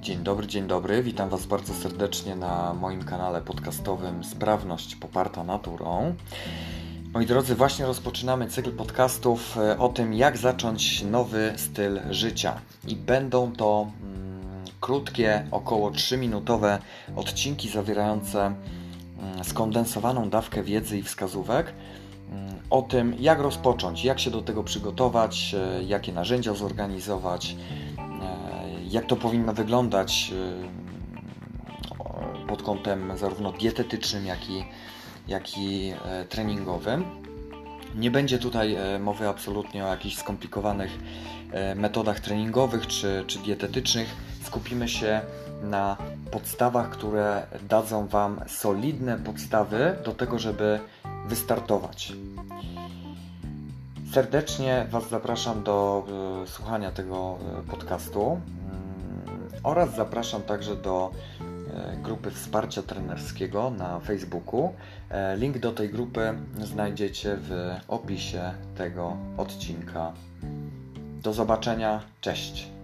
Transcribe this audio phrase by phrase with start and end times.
[0.00, 1.02] Dzień dobry, dzień dobry.
[1.02, 6.14] Witam Was bardzo serdecznie na moim kanale podcastowym Sprawność poparta naturą.
[7.12, 12.60] Moi drodzy, właśnie rozpoczynamy cykl podcastów e, o tym, jak zacząć nowy styl życia.
[12.88, 16.78] I będą to mm, krótkie, około 3-minutowe
[17.16, 21.66] odcinki zawierające mm, skondensowaną dawkę wiedzy i wskazówek
[22.30, 27.56] mm, o tym, jak rozpocząć, jak się do tego przygotować, e, jakie narzędzia zorganizować
[28.90, 30.88] jak to powinno wyglądać y,
[32.48, 34.64] pod kątem zarówno dietetycznym, jak i,
[35.28, 37.04] jak i e, treningowym.
[37.94, 40.98] Nie będzie tutaj e, mowy absolutnie o jakichś skomplikowanych
[41.52, 44.08] e, metodach treningowych czy, czy dietetycznych.
[44.42, 45.20] Skupimy się
[45.62, 45.96] na
[46.30, 50.80] podstawach, które dadzą Wam solidne podstawy do tego, żeby
[51.26, 52.12] wystartować.
[54.12, 56.06] Serdecznie Was zapraszam do
[56.46, 57.38] słuchania tego
[57.70, 58.40] podcastu
[59.62, 61.10] oraz zapraszam także do
[61.40, 64.72] e, grupy wsparcia trenerskiego na Facebooku.
[65.10, 70.12] E, link do tej grupy znajdziecie w opisie tego odcinka.
[71.22, 72.77] Do zobaczenia, cześć.